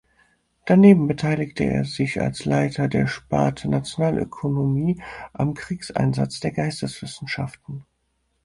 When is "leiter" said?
2.45-2.87